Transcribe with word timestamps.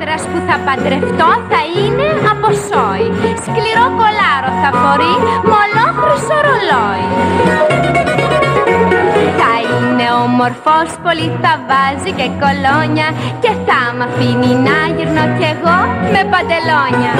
άντρας 0.00 0.22
που 0.30 0.38
θα 0.48 0.56
παντρευτώ 0.66 1.30
θα 1.50 1.60
είναι 1.76 2.08
από 2.32 2.48
σόι. 2.66 3.06
Σκληρό 3.44 3.86
κολάρο 3.98 4.50
θα 4.62 4.70
φορεί 4.80 5.14
μολόχρυσο 5.50 6.36
ρολόι 6.46 7.06
Θα 9.40 9.52
είναι 9.70 10.06
όμορφος, 10.24 10.88
πολύ 11.04 11.28
θα 11.42 11.52
βάζει 11.68 12.10
και 12.18 12.26
κολόνια 12.42 13.08
Και 13.42 13.52
θα 13.66 13.80
μ' 13.96 14.04
αφήνει 14.06 14.52
να 14.66 14.76
γυρνώ 14.96 15.24
κι 15.38 15.46
εγώ 15.54 15.78
με 16.12 16.20
παντελόνια. 16.32 17.12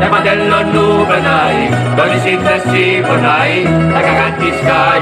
Τα 0.00 0.06
παντελονού 0.12 0.88
περνάει, 1.08 1.60
όλη 2.02 2.18
σύνθεση 2.26 2.84
πονάει 3.06 3.58
Τα 3.94 4.00
κακά 4.06 4.28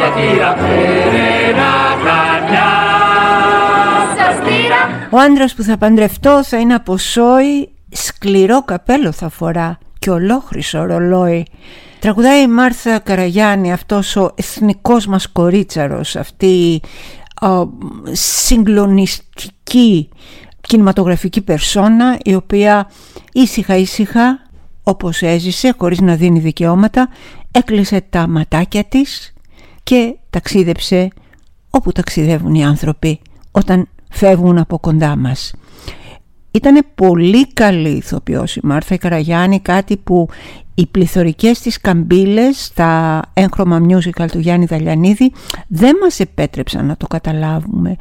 για 0.01 0.11
τη 0.17 0.27
ραπέρενα 0.43 1.73
καρδιά 2.05 2.84
ο 5.15 5.19
άντρας 5.19 5.55
που 5.55 5.63
θα 5.63 5.77
παντρευτώ 5.77 6.45
θα 6.45 6.59
είναι 6.59 6.75
από 6.75 6.97
σόι, 6.97 7.69
σκληρό 7.91 8.63
καπέλο 8.63 9.13
θα 9.13 9.29
φορά 9.29 9.79
και 9.99 10.11
ολόχρυσο 10.11 10.85
ρολόι. 10.85 11.47
Τραγουδάει 11.99 12.43
η 12.43 12.47
Μάρθα 12.47 12.99
Καραγιάννη, 12.99 13.73
αυτός 13.73 14.17
ο 14.17 14.31
εθνικός 14.35 15.07
μας 15.07 15.29
κορίτσαρος, 15.33 16.17
αυτή 16.17 16.81
ο, 17.43 17.69
συγκλονιστική 18.13 20.09
κινηματογραφική 20.61 21.41
περσόνα 21.41 22.19
η 22.25 22.35
οποία 22.35 22.91
ήσυχα 23.33 23.77
ήσυχα 23.77 24.43
όπως 24.83 25.23
έζησε 25.23 25.75
χωρίς 25.79 26.01
να 26.01 26.15
δίνει 26.15 26.39
δικαιώματα 26.39 27.09
έκλεισε 27.51 28.01
τα 28.11 28.29
ματάκια 28.29 28.85
της 28.85 29.35
και 29.83 30.15
ταξίδεψε 30.31 31.09
όπου 31.71 31.93
ταξιδεύουν 31.93 32.55
οι 32.55 32.65
άνθρωποι 32.65 33.21
όταν 33.51 33.89
φεύγουν 34.15 34.59
από 34.59 34.79
κοντά 34.79 35.17
μας. 35.17 35.53
Ήταν 36.51 36.85
πολύ 36.95 37.47
καλή 37.47 37.89
ηθοποιός 37.89 38.57
η 38.57 38.61
Μάρθα 38.63 38.97
Καραγιάννη, 38.97 39.61
κάτι 39.61 39.97
που 39.97 40.29
οι 40.75 40.87
πληθωρικές 40.87 41.61
της 41.61 41.81
καμπύλες 41.81 42.65
στα 42.65 43.23
έγχρωμα 43.35 43.81
musical 43.89 44.27
του 44.31 44.39
Γιάννη 44.39 44.65
Δαλιανίδη 44.65 45.33
δεν 45.67 45.97
μας 46.03 46.21
επέτρεψαν 46.21 46.87
να 46.87 46.97
το 46.97 47.07
καταλάβουμε. 47.07 47.97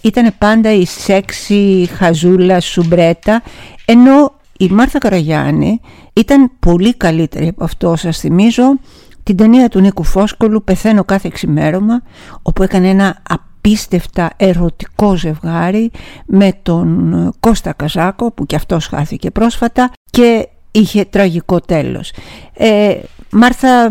Ήταν 0.00 0.32
πάντα 0.38 0.72
η 0.72 0.86
σεξι 0.86 1.88
χαζούλα 1.92 2.60
σουμπρέτα, 2.60 3.42
ενώ 3.84 4.32
η 4.58 4.68
Μάρθα 4.68 4.98
Καραγιάννη 4.98 5.80
ήταν 6.12 6.50
πολύ 6.58 6.94
καλύτερη 6.94 7.48
από 7.48 7.64
αυτό 7.64 7.96
σας 7.96 8.18
θυμίζω 8.18 8.78
την 9.22 9.36
ταινία 9.36 9.68
του 9.68 9.80
Νίκου 9.80 10.04
Φόσκολου 10.04 10.64
«Πεθαίνω 10.64 11.04
κάθε 11.04 11.28
εξημέρωμα» 11.28 12.02
όπου 12.42 12.62
έκανε 12.62 12.88
ένα 12.88 13.22
απίστευτα 13.60 14.30
ερωτικό 14.36 15.16
ζευγάρι 15.16 15.90
με 16.26 16.52
τον 16.62 17.32
Κώστα 17.40 17.72
Καζάκο 17.72 18.32
που 18.32 18.46
και 18.46 18.56
αυτός 18.56 18.86
χάθηκε 18.86 19.30
πρόσφατα 19.30 19.90
και 20.10 20.48
είχε 20.70 21.04
τραγικό 21.04 21.60
τέλος. 21.60 22.12
Ε, 22.52 22.94
Μάρθα, 23.30 23.90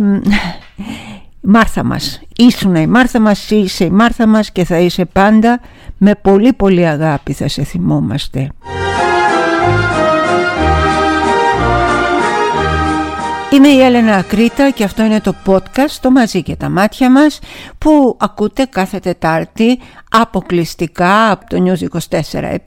Μάρθα 1.41 1.83
μας, 1.83 2.21
ήσουν 2.35 2.75
η 2.75 2.87
Μάρθα 2.87 3.19
μας, 3.19 3.49
είσαι 3.49 3.85
η 3.85 3.89
Μάρθα 3.89 4.27
μας 4.27 4.51
και 4.51 4.65
θα 4.65 4.79
είσαι 4.79 5.05
πάντα 5.05 5.59
με 5.97 6.15
πολύ 6.15 6.53
πολύ 6.53 6.87
αγάπη 6.87 7.33
θα 7.33 7.47
σε 7.47 7.63
θυμόμαστε. 7.63 8.49
Είμαι 13.59 13.67
η 13.67 13.81
Έλενα 13.81 14.15
Ακρίτα 14.15 14.69
και 14.69 14.83
αυτό 14.83 15.03
είναι 15.03 15.21
το 15.21 15.35
podcast 15.45 15.97
«Το 16.01 16.11
μαζί 16.11 16.43
και 16.43 16.55
τα 16.55 16.69
μάτια 16.69 17.11
μας» 17.11 17.39
που 17.77 18.17
ακούτε 18.19 18.65
κάθε 18.65 18.99
Τετάρτη 18.99 19.79
αποκλειστικά 20.11 21.31
από 21.31 21.45
το 21.49 21.63
News 21.65 21.99
24-7 22.09 22.57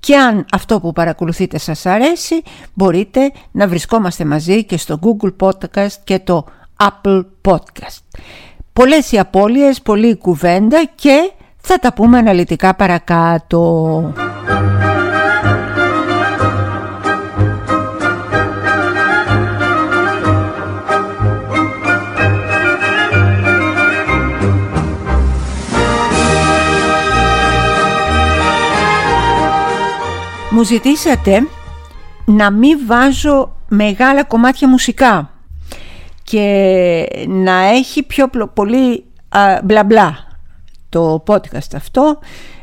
και 0.00 0.16
αν 0.16 0.46
αυτό 0.52 0.80
που 0.80 0.92
παρακολουθείτε 0.92 1.58
σας 1.58 1.86
αρέσει 1.86 2.42
μπορείτε 2.74 3.32
να 3.50 3.68
βρισκόμαστε 3.68 4.24
μαζί 4.24 4.64
και 4.64 4.76
στο 4.76 4.98
Google 5.02 5.32
Podcast 5.40 5.94
και 6.04 6.18
το 6.18 6.44
Apple 6.82 7.24
Podcast. 7.48 8.20
Πολλές 8.72 9.12
οι 9.12 9.18
απώλειες, 9.18 9.82
πολλή 9.82 10.08
η 10.08 10.16
κουβέντα 10.16 10.84
και 10.94 11.30
θα 11.56 11.78
τα 11.78 11.92
πούμε 11.92 12.18
αναλυτικά 12.18 12.74
παρακάτω. 12.74 14.12
Μου 30.56 30.62
ζητήσατε 30.62 31.46
να 32.24 32.50
μην 32.50 32.78
βάζω 32.86 33.56
μεγάλα 33.68 34.24
κομμάτια 34.24 34.68
μουσικά 34.68 35.30
και 36.22 37.06
να 37.28 37.52
έχει 37.52 38.02
πιο 38.02 38.28
πολύ 38.54 39.04
μπλα 39.64 39.84
μπλα 39.84 40.16
το 40.88 41.24
podcast 41.26 41.74
αυτό 41.74 42.18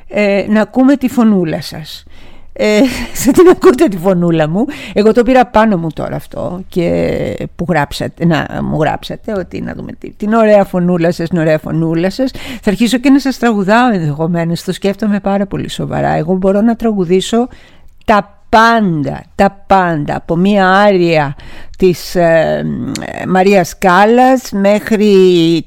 ε, 0.07 0.45
να 0.49 0.61
ακούμε 0.61 0.95
τη 0.95 1.09
φωνούλα 1.09 1.61
σας. 1.61 2.05
Ε, 2.53 2.79
θα 3.23 3.31
την 3.31 3.47
ακούτε 3.49 3.87
τη 3.87 3.97
φωνούλα 3.97 4.49
μου. 4.49 4.65
Εγώ 4.93 5.11
το 5.11 5.23
πήρα 5.23 5.45
πάνω 5.45 5.77
μου 5.77 5.87
τώρα 5.93 6.15
αυτό 6.15 6.61
και 6.67 7.47
που 7.55 7.65
γράψατε, 7.69 8.25
να 8.25 8.63
μου 8.63 8.81
γράψατε 8.81 9.33
ότι 9.37 9.61
να 9.61 9.73
δούμε 9.73 9.91
την 10.17 10.33
ωραία 10.33 10.63
φωνούλα 10.65 11.11
σας 11.11 11.29
την 11.29 11.37
ωραία 11.37 11.59
φωνούλα 11.59 12.09
σας. 12.09 12.31
Θα 12.61 12.69
αρχίσω 12.69 12.97
και 12.97 13.09
να 13.09 13.19
σας 13.19 13.37
τραγουδάω 13.37 13.93
ενδεχομένως. 13.93 14.63
Το 14.63 14.71
σκέφτομαι 14.71 15.19
πάρα 15.19 15.45
πολύ 15.45 15.69
σοβαρά. 15.69 16.09
Εγώ 16.09 16.35
μπορώ 16.35 16.61
να 16.61 16.75
τραγουδήσω 16.75 17.47
τα 18.05 18.37
πάντα, 18.49 19.23
τα 19.35 19.63
πάντα 19.67 20.15
από 20.15 20.35
μία 20.35 20.69
άρια 20.69 21.35
της 21.77 22.15
ε, 22.15 22.65
Μαρίας 23.27 23.77
Κάλλας 23.77 24.51
μέχρι 24.51 25.15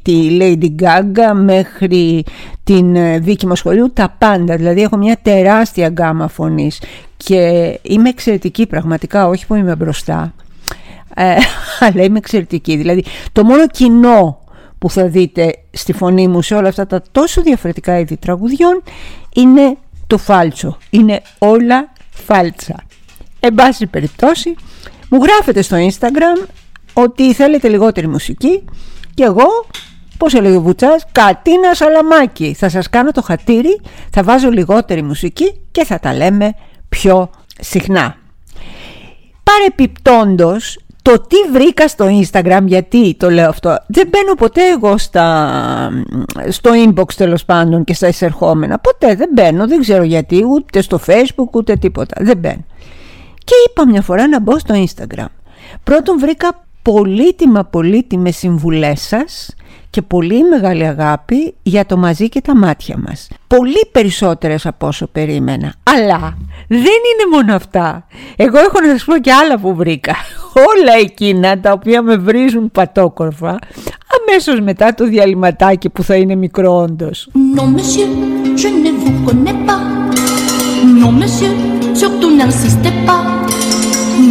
τη 0.03 0.39
Lady 0.41 0.83
Gaga 0.83 1.33
μέχρι 1.35 2.25
την 2.65 2.97
ε, 2.97 3.19
Βίκη 3.19 3.47
Μοσχολιού 3.47 3.93
τα 3.93 4.15
πάντα, 4.19 4.57
δηλαδή 4.57 4.83
έχω 4.83 4.97
μια 4.97 5.17
τεράστια 5.23 5.89
γκάμα 5.89 6.29
φωνής 6.29 6.83
και 7.17 7.39
είμαι 7.83 8.09
εξαιρετική 8.09 8.67
πραγματικά, 8.67 9.29
όχι 9.29 9.47
που 9.47 9.55
είμαι 9.55 9.77
μπροστά 9.77 10.35
ε, 11.15 11.35
αλλά 11.87 12.03
είμαι 12.03 12.19
εξαιρετική, 12.19 12.77
δηλαδή 12.77 13.05
το 13.33 13.45
μόνο 13.45 13.67
κοινό 13.67 14.39
που 14.79 14.91
θα 14.91 15.09
δείτε 15.09 15.55
στη 15.71 15.93
φωνή 15.93 16.29
μου 16.29 16.43
σε 16.43 16.55
όλα 16.55 16.69
αυτά 16.69 16.87
τα 16.87 17.03
τόσο 17.13 17.43
διαφορετικά 17.43 17.99
είδη 17.99 18.17
τραγουδιών 18.17 18.83
είναι 19.35 19.77
το 20.07 20.19
φάλτσο, 20.19 20.77
είναι 20.91 21.23
όλα 21.39 21.89
φάλτσα. 22.25 22.85
Εν 23.41 23.55
πάση 23.55 23.87
περιπτώσει, 23.87 24.55
μου 25.09 25.23
γράφετε 25.23 25.63
στο 25.63 25.77
Instagram 25.77 26.49
ότι 26.93 27.35
θέλετε 27.35 27.69
λιγότερη 27.69 28.09
μουσική 28.09 28.65
και 29.15 29.25
εγώ, 29.25 29.47
πώς 30.19 30.35
έλεγε 30.35 30.57
ο 30.57 30.61
Βουτσάς, 30.61 31.07
κατίνα 31.13 31.75
σαλαμάκι. 31.75 32.55
Θα 32.59 32.69
σας 32.69 32.91
κάνω 32.91 33.11
το 33.11 33.23
χατήρι, 33.23 33.81
θα 34.11 34.23
βάζω 34.23 34.51
λιγότερη 34.51 35.03
μουσική 35.03 35.61
και 35.71 35.85
θα 35.85 35.99
τα 35.99 36.15
λέμε 36.15 36.55
πιο 36.89 37.31
συχνά. 37.61 38.17
Παρεπιπτόντος, 39.43 40.79
το 41.07 41.21
τι 41.21 41.37
βρήκα 41.53 41.89
στο 41.89 42.07
Instagram, 42.21 42.63
γιατί 42.65 43.15
το 43.19 43.31
λέω 43.31 43.49
αυτό, 43.49 43.77
δεν 43.87 44.09
μπαίνω 44.09 44.35
ποτέ 44.35 44.61
εγώ 44.71 44.99
στα, 44.99 45.91
στο 46.49 46.71
inbox 46.87 47.13
τέλος 47.17 47.45
πάντων 47.45 47.85
και 47.85 47.95
στα 47.95 48.09
εισερχόμενα. 48.09 48.79
Ποτέ 48.79 49.15
δεν 49.15 49.29
μπαίνω, 49.33 49.69
δεν 49.69 49.81
ξέρω 49.81 50.03
γιατί, 50.03 50.45
ούτε 50.45 50.81
στο 50.81 51.01
facebook 51.07 51.51
ούτε 51.51 51.77
τίποτα. 51.77 52.25
Δεν 52.25 52.39
μπαίνω. 52.39 52.65
Και 53.45 53.55
είπα 53.69 53.87
μια 53.87 54.03
φορά 54.03 54.29
να 54.29 54.41
μπω 54.41 54.59
στο 54.59 54.85
Instagram. 54.85 55.27
Πρώτον 55.83 56.19
βρήκα 56.19 56.65
πολύτιμα 56.83 57.65
πολύτιμες 57.65 58.37
συμβουλές 58.37 59.01
σας 59.01 59.56
και 59.97 60.03
πολύ 60.03 60.43
μεγάλη 60.43 60.87
αγάπη 60.87 61.55
για 61.63 61.87
το 61.87 61.97
μαζί 61.97 62.29
και 62.29 62.41
τα 62.41 62.57
μάτια 62.57 62.99
μας. 63.07 63.29
Πολύ 63.47 63.89
περισσότερες 63.93 64.67
από 64.67 64.87
όσο 64.87 65.07
περίμενα. 65.07 65.75
Αλλά 65.83 66.37
δεν 66.69 66.79
είναι 66.81 67.37
μόνο 67.37 67.55
αυτά. 67.55 68.07
Εγώ 68.37 68.59
έχω 68.59 68.81
να 68.81 68.89
σας 68.89 69.05
πω 69.05 69.19
και 69.19 69.33
άλλα 69.33 69.59
που 69.59 69.75
βρήκα. 69.75 70.15
Όλα 70.71 70.93
εκείνα 71.01 71.61
τα 71.61 71.73
οποία 71.73 72.03
με 72.03 72.17
βρίζουν 72.17 72.71
πατόκορφα 72.71 73.59
αμέσως 74.21 74.61
μετά 74.61 74.95
το 74.95 75.05
διαλυματάκι 75.07 75.89
που 75.89 76.03
θα 76.03 76.15
είναι 76.15 76.35
μικρό 76.35 76.77
όντως. 76.77 77.29
Non 77.57 77.67
monsieur, 77.77 78.09
je 78.63 78.69
ne 78.83 78.91
vous 79.01 79.17
connais 79.27 79.59
pas. 79.69 79.81
Non 81.03 81.13
monsieur, 81.21 81.53
surtout 82.01 82.31
n'insistez 82.39 82.95
pas. 83.07 83.23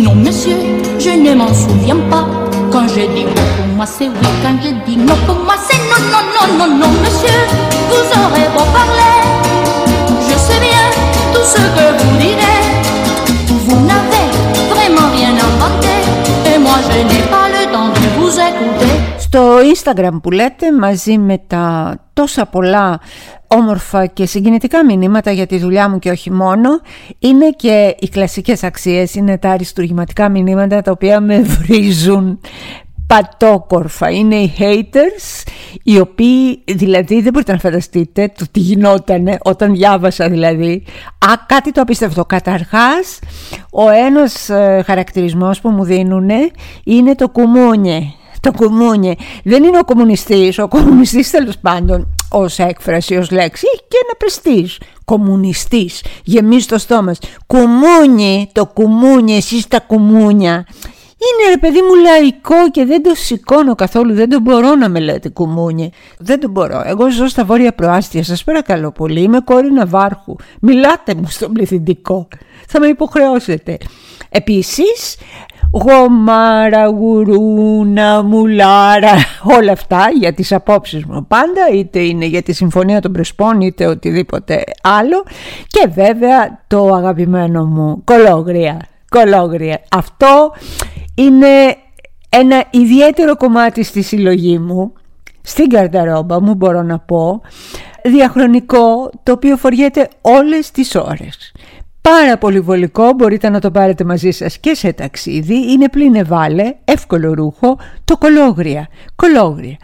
Non 0.05 0.15
monsieur, 0.25 0.57
je 1.05 1.11
ne 1.23 1.31
m'en 1.39 1.53
souviens 1.63 2.01
pas. 2.11 2.34
Quand 2.74 2.86
je 2.94 3.04
dis 3.14 3.24
oui 3.34 3.44
pour 3.56 3.68
moi 3.76 3.86
c'est 3.96 4.10
oui, 4.18 4.30
quand 4.42 4.56
je 4.64 4.70
dis 4.86 4.98
non 5.08 5.18
pour 5.26 5.38
moi 5.46 5.56
c'est 5.66 5.80
non, 5.90 6.02
non, 6.14 6.24
non, 6.34 6.46
non, 6.58 6.70
non, 6.80 6.90
monsieur. 7.02 7.40
Vous 7.90 8.06
aurez 8.22 8.48
beau 8.54 8.66
parler, 8.78 9.16
je 10.26 10.36
sais 10.46 10.60
bien 10.66 10.84
tout 11.32 11.46
ce 11.54 11.62
que 11.76 11.86
vous 11.98 12.12
direz. 12.24 12.60
Vous 13.66 13.78
n'avez 13.90 14.26
vraiment 14.72 15.08
rien 15.16 15.32
inventé, 15.48 15.94
et 16.50 16.58
moi 16.66 16.76
je 16.86 16.98
n'ai 17.08 17.22
pas 17.34 17.46
le 17.56 17.62
temps 17.74 17.90
de 18.00 18.06
vous 18.16 18.32
écouter. 18.48 18.92
Στο 19.18 19.56
Instagram 19.72 20.20
που 20.22 20.30
λέτε 20.30 20.72
μαζί 20.72 21.18
με 21.18 21.38
τα 21.46 21.94
τόσα 22.12 22.46
πολλά 22.46 23.00
όμορφα 23.47 24.05
και 24.05 24.25
συγκινητικά 24.25 24.85
μηνύματα 24.85 25.31
για 25.31 25.45
τη 25.45 25.57
δουλειά 25.57 25.89
μου 25.89 25.99
και 25.99 26.09
όχι 26.09 26.31
μόνο 26.31 26.69
είναι 27.19 27.49
και 27.49 27.95
οι 27.99 28.09
κλασικές 28.09 28.63
αξίες, 28.63 29.15
είναι 29.15 29.37
τα 29.37 29.49
αριστουργηματικά 29.49 30.29
μηνύματα 30.29 30.81
τα 30.81 30.91
οποία 30.91 31.19
με 31.19 31.39
βρίζουν 31.41 32.39
πατόκορφα. 33.07 34.09
Είναι 34.09 34.35
οι 34.35 34.53
haters 34.59 35.43
οι 35.83 35.99
οποίοι 35.99 36.63
δηλαδή 36.65 37.21
δεν 37.21 37.31
μπορείτε 37.31 37.51
να 37.51 37.57
φανταστείτε 37.57 38.31
το 38.37 38.45
τι 38.51 38.59
γινότανε 38.59 39.37
όταν 39.41 39.73
διάβασα 39.73 40.29
δηλαδή. 40.29 40.83
Α, 41.17 41.33
κάτι 41.47 41.71
το 41.71 41.81
απίστευτο. 41.81 42.25
Καταρχάς 42.25 43.19
ο 43.71 43.89
ένας 43.89 44.49
ε, 44.49 44.83
χαρακτηρισμός 44.85 45.61
που 45.61 45.69
μου 45.69 45.83
δίνουν 45.83 46.29
είναι 46.83 47.15
το 47.15 47.29
κουμούνιε. 47.29 48.01
Το 48.39 48.51
κουμούνιε. 48.51 49.13
Δεν 49.43 49.63
είναι 49.63 49.77
ο 49.77 49.83
κομμουνιστής. 49.83 50.59
Ο 50.59 50.67
κομμουνιστής 50.67 51.29
τέλος 51.29 51.57
πάντων 51.57 52.14
ως 52.31 52.59
έκφραση, 52.59 53.15
ως 53.15 53.31
λέξη 53.31 53.65
και 53.87 53.97
ένα 54.03 54.15
πρεστής 54.17 54.79
κομμουνιστής 55.05 56.03
γεμίζει 56.23 56.65
το 56.65 56.77
στόμα 56.77 57.15
κουμούνι, 57.47 58.49
το 58.51 58.65
κουμούνι, 58.65 59.35
εσείς 59.35 59.67
τα 59.67 59.79
κουμούνια 59.79 60.65
είναι 61.25 61.49
ρε 61.49 61.57
παιδί 61.57 61.81
μου 61.81 61.95
λαϊκό 61.95 62.69
και 62.71 62.85
δεν 62.85 63.03
το 63.03 63.11
σηκώνω 63.15 63.75
καθόλου, 63.75 64.13
δεν 64.13 64.29
το 64.29 64.39
μπορώ 64.39 64.75
να 64.75 64.89
με 64.89 64.99
λέτε 64.99 65.29
κουμούνι. 65.29 65.91
Δεν 66.17 66.39
το 66.39 66.49
μπορώ. 66.49 66.81
Εγώ 66.85 67.11
ζω 67.11 67.27
στα 67.27 67.45
βόρεια 67.45 67.73
προάστια, 67.73 68.23
σας 68.23 68.43
παρακαλώ 68.43 68.91
πολύ, 68.91 69.21
είμαι 69.21 69.39
κόρη 69.39 69.71
Ναβάρχου. 69.71 70.35
Μιλάτε 70.61 71.15
μου 71.15 71.27
στον 71.29 71.51
πληθυντικό, 71.51 72.27
θα 72.67 72.79
με 72.79 72.87
υποχρεώσετε. 72.87 73.77
Επίσης, 74.29 75.17
γομάρα, 75.83 76.85
γουρούνα, 76.85 78.23
μουλάρα, 78.23 79.13
όλα 79.43 79.71
αυτά 79.71 80.07
για 80.19 80.33
τις 80.33 80.51
απόψεις 80.51 81.05
μου 81.05 81.25
πάντα, 81.27 81.69
είτε 81.73 81.99
είναι 81.99 82.25
για 82.25 82.41
τη 82.41 82.53
Συμφωνία 82.53 83.01
των 83.01 83.11
Πρεσπών, 83.11 83.61
είτε 83.61 83.85
οτιδήποτε 83.85 84.63
άλλο. 84.81 85.23
Και 85.67 85.87
βέβαια 85.89 86.63
το 86.67 86.93
αγαπημένο 86.93 87.65
μου 87.65 88.03
κολόγρια, 88.03 88.81
κολόγρια. 89.09 89.81
Αυτό 89.91 90.51
είναι 91.15 91.75
ένα 92.29 92.63
ιδιαίτερο 92.69 93.35
κομμάτι 93.35 93.83
στη 93.83 94.01
συλλογή 94.01 94.59
μου, 94.59 94.93
στην 95.41 95.69
καρταρόμπα 95.69 96.41
μου 96.41 96.53
μπορώ 96.53 96.81
να 96.81 96.99
πω, 96.99 97.41
διαχρονικό 98.03 99.09
το 99.23 99.31
οποίο 99.31 99.57
φοριέται 99.57 100.09
όλες 100.21 100.71
τις 100.71 100.95
ώρες. 100.95 101.51
Πάρα 102.09 102.37
πολύ 102.37 102.59
βολικό, 102.59 103.13
μπορείτε 103.13 103.49
να 103.49 103.59
το 103.59 103.71
πάρετε 103.71 104.03
μαζί 104.03 104.31
σας 104.31 104.57
και 104.57 104.73
σε 104.73 104.93
ταξίδι, 104.93 105.71
είναι 105.71 105.89
πλήν 105.89 106.15
ευάλε, 106.15 106.75
εύκολο 106.85 107.33
ρούχο, 107.33 107.77
το 108.05 108.17
κολόγρια. 108.17 108.87
κολόγρια. 109.15 109.77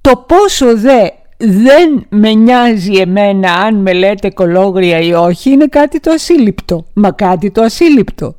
Το 0.00 0.24
πόσο 0.26 0.76
δε 0.76 1.08
δεν 1.38 2.06
με 2.08 2.32
νοιάζει 2.32 2.92
εμένα 2.92 3.52
αν 3.52 3.74
με 3.74 3.92
λέτε 3.92 4.30
κολόγρια 4.30 4.98
ή 5.00 5.12
όχι 5.12 5.50
είναι 5.50 5.66
κάτι 5.66 6.00
το 6.00 6.10
ασύλληπτο, 6.10 6.86
μα 6.94 7.10
κάτι 7.10 7.50
το 7.50 7.62
ασύλληπτο. 7.62 8.34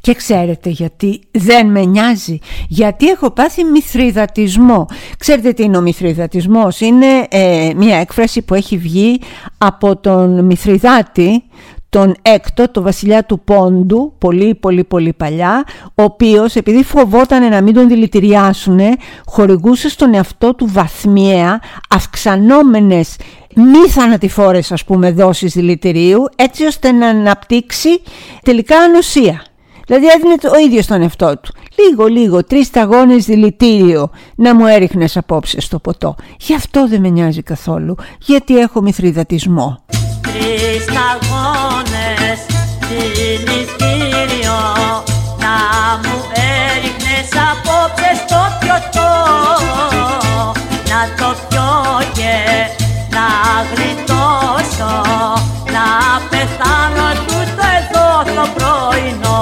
Και 0.00 0.14
ξέρετε 0.14 0.68
γιατί 0.70 1.20
δεν 1.30 1.66
με 1.66 1.84
νοιάζει, 1.84 2.38
γιατί 2.68 3.08
έχω 3.08 3.30
πάθει 3.30 3.64
μυθριδατισμό. 3.64 4.86
Ξέρετε 5.18 5.52
τι 5.52 5.62
είναι 5.62 5.76
ο 5.76 5.80
μυθριδατισμός, 5.80 6.80
είναι 6.80 7.06
ε, 7.28 7.70
μια 7.76 7.96
έκφραση 7.96 8.42
που 8.42 8.54
έχει 8.54 8.76
βγει 8.76 9.20
από 9.58 9.96
τον 9.96 10.44
Μυθριδάτη, 10.44 11.42
τον 11.90 12.14
έκτο, 12.22 12.70
το 12.70 12.82
βασιλιά 12.82 13.24
του 13.24 13.40
Πόντου, 13.40 14.12
πολύ 14.18 14.54
πολύ 14.54 14.84
πολύ 14.84 15.12
παλιά, 15.12 15.64
ο 15.94 16.02
οποίος 16.02 16.54
επειδή 16.54 16.84
φοβόταν 16.84 17.48
να 17.48 17.60
μην 17.60 17.74
τον 17.74 17.88
δηλητηριάσουν, 17.88 18.80
χορηγούσε 19.26 19.88
στον 19.88 20.14
εαυτό 20.14 20.54
του 20.54 20.68
βαθμιαία 20.72 21.60
αυξανόμενες 21.88 23.16
μη 23.54 23.88
θανατηφόρες 23.88 24.72
ας 24.72 24.84
πούμε 24.84 25.12
δόσεις 25.12 25.52
δηλητηρίου, 25.52 26.24
έτσι 26.36 26.64
ώστε 26.64 26.92
να 26.92 27.06
αναπτύξει 27.06 28.02
τελικά 28.42 28.78
ανοσία. 28.78 29.44
Δηλαδή 29.86 30.06
έδινε 30.06 30.34
το 30.34 30.50
ίδιο 30.64 30.82
στον 30.82 31.02
εαυτό 31.02 31.38
του. 31.42 31.52
Λίγο, 31.78 32.06
λίγο, 32.06 32.44
τρεις 32.44 32.66
σταγόνες 32.66 33.24
δηλητήριο 33.24 34.10
να 34.34 34.54
μου 34.54 34.66
έριχνες 34.66 35.16
απόψε 35.16 35.60
στο 35.60 35.78
ποτό. 35.78 36.14
Γι' 36.40 36.54
αυτό 36.54 36.88
δεν 36.88 37.00
με 37.00 37.08
νοιάζει 37.08 37.42
καθόλου, 37.42 37.96
γιατί 38.18 38.58
έχω 38.58 38.80
μυθριδατισμό. 38.80 39.84
Τρεις 40.22 40.82
σταγόνες 40.82 41.39
δηλητήριο 43.20 44.58
να 45.44 45.56
μου 46.02 46.16
έριχνες 46.52 47.28
απόψε 47.50 48.10
στο 48.22 48.40
πιωτό. 48.60 49.12
Να 50.90 51.00
το 51.18 51.28
πιω 51.48 51.70
και 52.16 52.36
να 53.16 53.26
γλιτώσω, 53.70 54.94
να 55.74 55.86
πεθάνω 56.30 57.08
τούτο 57.26 57.64
εδώ 57.78 58.34
το 58.34 58.48
πρωινό. 58.56 59.38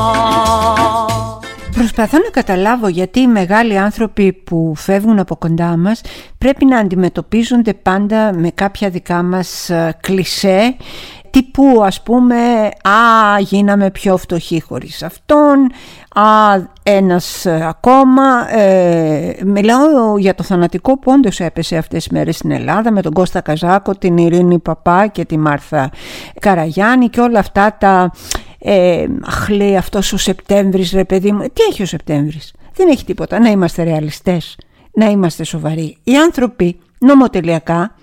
Προσπαθώ 1.72 2.18
να 2.18 2.30
καταλάβω 2.30 2.88
γιατί 2.88 3.20
οι 3.20 3.26
μεγάλοι 3.26 3.78
άνθρωποι 3.78 4.32
που 4.32 4.72
φεύγουν 4.76 5.18
από 5.18 5.36
κοντά 5.36 5.76
μας 5.76 6.00
πρέπει 6.38 6.64
να 6.64 6.78
αντιμετωπίζονται 6.78 7.74
πάντα 7.74 8.32
με 8.34 8.50
κάποια 8.50 8.90
δικά 8.90 9.22
μας 9.22 9.70
ε, 9.70 9.96
κλισέ 10.00 10.76
τύπου 11.38 11.82
ας 11.84 12.02
πούμε 12.02 12.36
«Α, 12.82 13.38
γίναμε 13.40 13.90
πιο 13.90 14.16
φτωχοί 14.16 14.60
χωρίς 14.60 15.02
αυτόν», 15.02 15.70
«Α, 16.14 16.22
ένας 16.82 17.46
ε, 17.46 17.66
ακόμα». 17.68 18.56
Ε, 18.58 19.36
μιλάω 19.44 20.18
για 20.18 20.34
το 20.34 20.42
θανατικό 20.42 20.98
που 20.98 21.12
όντως 21.12 21.40
έπεσε 21.40 21.76
αυτές 21.76 22.02
τις 22.02 22.12
μέρες 22.12 22.36
στην 22.36 22.50
Ελλάδα 22.50 22.92
με 22.92 23.02
τον 23.02 23.12
Κώστα 23.12 23.40
Καζάκο, 23.40 23.94
την 23.94 24.16
Ειρήνη 24.16 24.58
Παπά 24.58 25.06
και 25.06 25.24
τη 25.24 25.38
Μάρθα 25.38 25.90
Καραγιάννη 26.40 27.08
και 27.08 27.20
όλα 27.20 27.38
αυτά 27.38 27.76
τα 27.80 28.10
ε, 28.58 29.06
αχ 29.26 29.48
λέει 29.48 29.76
αυτός 29.76 30.12
ο 30.12 30.16
Σεπτέμβρης 30.16 30.92
ρε 30.92 31.04
παιδί 31.04 31.32
μου, 31.32 31.40
τι 31.40 31.62
έχει 31.70 31.82
ο 31.82 31.86
Σεπτέμβρης, 31.86 32.52
δεν 32.74 32.88
έχει 32.88 33.04
τίποτα, 33.04 33.38
να 33.38 33.48
είμαστε 33.48 33.82
ρεαλιστές, 33.82 34.58
να 34.92 35.06
είμαστε 35.06 35.44
σοβαροί. 35.44 35.96
Οι 36.04 36.16
άνθρωποι 36.16 36.80
νομοτελειακά 36.98 37.94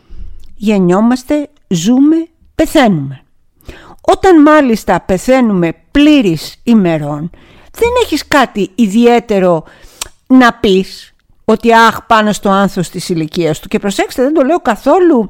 γεννιόμαστε, 0.55 1.49
ζούμε, 1.67 2.15
πεθαίνουμε. 2.55 3.24
Όταν 4.11 4.41
μάλιστα 4.41 5.01
πεθαίνουμε 5.01 5.73
πλήρης 5.91 6.55
ημερών, 6.63 7.29
δεν 7.71 7.89
έχεις 8.03 8.27
κάτι 8.27 8.71
ιδιαίτερο 8.75 9.63
να 10.27 10.53
πεις 10.53 11.13
ότι 11.45 11.73
αχ 11.73 12.05
πάνω 12.05 12.31
στο 12.31 12.49
άνθος 12.49 12.89
της 12.89 13.09
ηλικίας 13.09 13.59
του 13.59 13.67
και 13.67 13.79
προσέξτε 13.79 14.23
δεν 14.23 14.33
το 14.33 14.41
λέω 14.41 14.59
καθόλου 14.59 15.27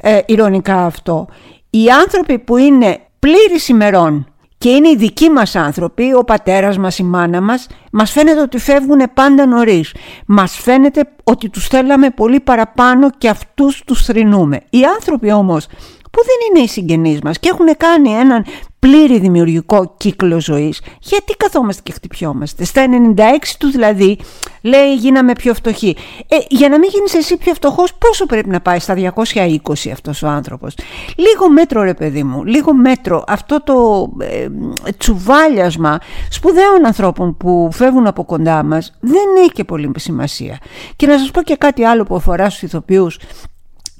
ε, 0.00 0.20
ηρωνικά 0.26 0.84
αυτό 0.84 1.28
οι 1.70 1.90
άνθρωποι 1.90 2.38
που 2.38 2.56
είναι 2.56 3.00
πλήρης 3.18 3.68
ημερών 3.68 4.26
και 4.58 4.68
είναι 4.68 4.88
οι 4.88 4.96
δικοί 4.96 5.30
μας 5.30 5.54
άνθρωποι, 5.54 6.14
ο 6.14 6.24
πατέρας 6.24 6.78
μας, 6.78 6.98
η 6.98 7.02
μάνα 7.02 7.40
μας, 7.40 7.66
μας 7.92 8.10
φαίνεται 8.10 8.40
ότι 8.40 8.58
φεύγουν 8.58 9.00
πάντα 9.14 9.46
νωρίς. 9.46 9.94
Μας 10.26 10.56
φαίνεται 10.56 11.08
ότι 11.24 11.48
τους 11.48 11.66
θέλαμε 11.66 12.10
πολύ 12.10 12.40
παραπάνω 12.40 13.10
και 13.18 13.28
αυτούς 13.28 13.82
τους 13.84 14.04
θρυνούμε. 14.04 14.60
Οι 14.70 14.84
άνθρωποι 14.96 15.32
όμως 15.32 15.66
που 16.10 16.20
δεν 16.24 16.36
είναι 16.50 16.64
οι 16.64 16.68
συγγενείς 16.68 17.20
μας 17.20 17.38
και 17.38 17.48
έχουν 17.48 17.76
κάνει 17.76 18.10
έναν 18.10 18.44
πλήρη 18.78 19.18
δημιουργικό 19.18 19.94
κύκλο 19.96 20.40
ζωής, 20.40 20.80
γιατί 21.00 21.34
καθόμαστε 21.36 21.82
και 21.84 21.92
χτυπιόμαστε. 21.92 22.64
Στα 22.64 22.84
96 23.16 23.56
του 23.58 23.70
δηλαδή 23.70 24.18
λέει 24.62 24.94
γίναμε 24.94 25.32
πιο 25.32 25.54
φτωχοί. 25.54 25.96
Ε, 26.28 26.36
για 26.48 26.68
να 26.68 26.78
μην 26.78 26.90
γίνεις 26.92 27.14
εσύ 27.14 27.36
πιο 27.36 27.54
φτωχός 27.54 27.94
πόσο 27.94 28.26
πρέπει 28.26 28.48
να 28.48 28.60
πάει 28.60 28.78
στα 28.78 28.94
220 28.94 29.90
αυτός 29.92 30.22
ο 30.22 30.28
άνθρωπος; 30.28 30.74
Λίγο 31.16 31.50
μέτρο 31.50 31.82
ρε 31.82 31.94
παιδί 31.94 32.22
μου, 32.22 32.44
λίγο 32.44 32.74
μέτρο. 32.74 33.24
Αυτό 33.26 33.62
το 33.62 34.08
ε, 34.24 34.48
τσουβάλιασμα 34.96 35.98
σπουδαίων 36.30 36.86
ανθρώπων 36.86 37.36
που 37.36 37.68
φεύγουν 37.72 38.06
από 38.06 38.24
κοντά 38.24 38.62
μας 38.62 38.92
δεν 39.00 39.26
έχει 39.38 39.52
και 39.52 39.64
πολύ 39.64 39.90
σημασία. 39.96 40.58
Και 40.96 41.06
να 41.06 41.18
σας 41.18 41.30
πω 41.30 41.42
και 41.42 41.56
κάτι 41.56 41.84
άλλο 41.84 42.04
που 42.04 42.16
αφορά 42.16 42.50
στους 42.50 42.62
ηθοποιούς 42.62 43.18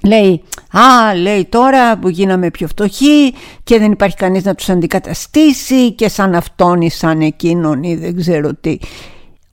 Λέει, 0.03 0.43
α, 0.71 1.15
λέει 1.15 1.45
τώρα 1.45 1.99
που 1.99 2.09
γίναμε 2.09 2.51
πιο 2.51 2.67
φτωχοί 2.67 3.35
και 3.65 3.79
δεν 3.79 3.93
υπάρχει 3.93 4.17
κανείς 4.17 4.45
να 4.45 4.55
τους 4.55 4.69
αντικαταστήσει 4.69 5.93
και 5.93 6.09
σαν 6.09 6.35
αυτόν 6.35 6.81
ή 6.81 6.91
σαν 6.91 7.21
εκείνον 7.21 7.83
ή 7.83 7.97
δεν 7.97 8.17
ξέρω 8.17 8.55
τι. 8.55 8.79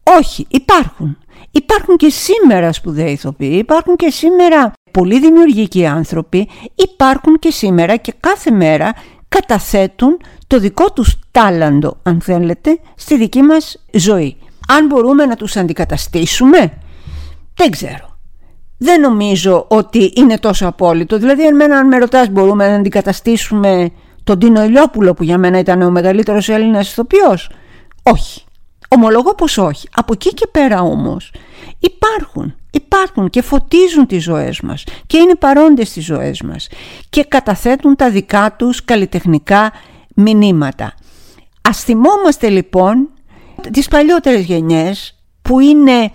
Όχι, 0.04 0.46
υπάρχουν. 0.50 1.18
Υπάρχουν 1.52 1.98
και 1.98 2.10
σήμερα 2.10 2.74
σπουδαίοι 2.74 3.12
ηθοποιοί, 3.12 3.58
υπάρχουν 3.62 3.96
και 3.96 4.10
σήμερα 4.10 4.74
πολύ 4.92 5.20
δημιουργικοί 5.20 5.86
άνθρωποι, 5.86 6.50
υπάρχουν 6.76 7.40
και 7.40 7.52
σήμερα 7.52 7.96
και 7.96 8.14
κάθε 8.20 8.52
μέρα 8.52 8.94
καταθέτουν 9.28 10.18
το 10.48 10.60
δικό 10.60 10.92
τους 10.92 11.20
τάλαντο, 11.32 11.98
αν 12.04 12.22
θέλετε, 12.22 12.80
στη 12.96 13.18
δική 13.18 13.42
μας 13.42 13.86
ζωή. 13.92 14.38
Αν 14.68 14.86
μπορούμε 14.86 15.26
να 15.26 15.36
τους 15.36 15.56
αντικαταστήσουμε, 15.56 16.78
δεν 17.56 17.72
ξέρω 17.72 18.15
δεν 18.78 19.02
νομίζω 19.02 19.66
ότι 19.70 20.14
είναι 20.16 20.38
τόσο 20.38 20.68
απόλυτο. 20.68 21.18
Δηλαδή, 21.18 21.46
εμένα, 21.46 21.78
αν 21.78 21.88
με 21.88 21.98
ρωτάς, 21.98 22.30
μπορούμε 22.30 22.68
να 22.68 22.76
αντικαταστήσουμε 22.76 23.92
τον 24.24 24.40
Τίνο 24.40 24.64
Ηλιόπουλο, 24.64 25.14
που 25.14 25.24
για 25.24 25.38
μένα 25.38 25.60
ήταν 25.60 25.82
ο 25.82 25.90
μεγαλύτερος 25.90 26.50
Έλληνας 26.50 26.92
ηθοποιός. 26.92 27.50
Όχι. 28.04 28.44
Ομολογώ 28.88 29.36
πως 29.36 29.58
όχι. 29.58 29.88
Από 29.96 30.14
εκεί 30.14 30.34
και 30.34 30.48
πέρα 30.48 30.82
όμως 30.82 31.32
υπάρχουν, 31.80 32.56
υπάρχουν 32.72 33.30
και 33.30 33.42
φωτίζουν 33.42 34.08
τις 34.08 34.24
ζωές 34.24 34.62
μας 34.62 34.84
και 35.08 35.18
είναι 35.18 35.36
παρόντες 35.36 35.88
στις 35.88 36.06
ζωές 36.06 36.42
μας 36.42 36.68
και 37.10 37.24
καταθέτουν 37.24 37.96
τα 37.96 38.10
δικά 38.10 38.56
τους 38.58 38.86
καλλιτεχνικά 38.86 39.72
μηνύματα. 40.16 40.94
Ας 41.62 41.84
θυμόμαστε 41.84 42.50
λοιπόν 42.50 43.10
τις 43.72 43.88
παλιότερες 43.88 44.44
γενιές 44.46 45.20
που 45.42 45.60
είναι 45.60 46.12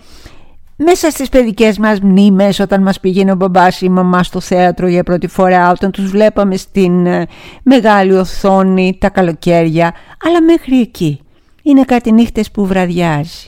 μέσα 0.83 1.09
στις 1.09 1.29
παιδικές 1.29 1.77
μας 1.77 1.99
μνήμες 1.99 2.59
όταν 2.59 2.81
μας 2.81 2.99
πήγαινε 2.99 3.31
ο 3.31 3.35
μπαμπάς 3.35 3.81
ή 3.81 3.85
η 3.85 3.89
μαμά 3.89 4.23
στο 4.23 4.39
θέατρο 4.39 4.87
για 4.87 5.03
πρώτη 5.03 5.27
φορά 5.27 5.71
όταν 5.71 5.91
τους 5.91 6.09
βλέπαμε 6.09 6.55
στην 6.55 7.05
ε, 7.05 7.27
μεγάλη 7.63 8.13
οθόνη 8.13 8.97
τα 8.99 9.09
καλοκαίρια. 9.09 9.93
Αλλά 10.25 10.41
μέχρι 10.43 10.79
εκεί. 10.79 11.21
Είναι 11.63 11.83
κάτι 11.83 12.11
νύχτες 12.11 12.51
που 12.51 12.65
βραδιάζει. 12.65 13.47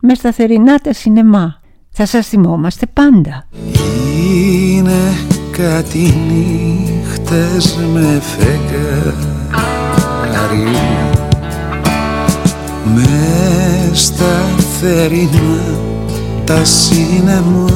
Με 0.00 0.14
στα 0.14 0.32
θερινά 0.32 0.78
τα 0.78 0.92
σινεμά. 0.92 1.60
Θα 1.90 2.06
σας 2.06 2.28
θυμόμαστε 2.28 2.86
πάντα. 2.92 3.48
Είναι 4.76 5.16
κάτι 5.50 6.14
νύχτες 6.28 7.76
με 7.92 8.20
φεγγάρι 8.20 9.54
με 12.84 13.90
στα 13.92 14.40
θερινά 14.80 15.93
τα 16.44 16.64
σινεμά 16.64 17.70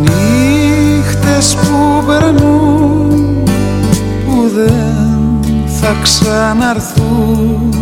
Νύχτες 0.00 1.54
που 1.54 2.04
περνούν 2.06 3.42
που 4.26 4.48
δεν 4.54 5.40
θα 5.66 5.96
ξαναρθούν. 6.02 7.74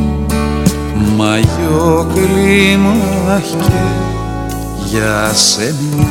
Μαγιό 1.16 2.06
κλίμα 2.14 3.40
και 3.40 3.72
για 4.90 5.32
σένα. 5.32 6.06